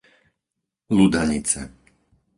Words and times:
Ludanice 0.97 1.61